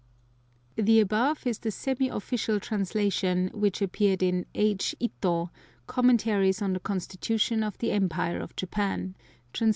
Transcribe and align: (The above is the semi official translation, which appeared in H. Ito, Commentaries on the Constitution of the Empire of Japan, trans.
(The 0.77 0.99
above 0.99 1.45
is 1.45 1.59
the 1.59 1.69
semi 1.69 2.09
official 2.09 2.59
translation, 2.59 3.51
which 3.53 3.83
appeared 3.83 4.23
in 4.23 4.47
H. 4.55 4.95
Ito, 4.99 5.51
Commentaries 5.85 6.59
on 6.59 6.73
the 6.73 6.79
Constitution 6.79 7.61
of 7.61 7.77
the 7.77 7.91
Empire 7.91 8.39
of 8.39 8.55
Japan, 8.55 9.13
trans. 9.53 9.69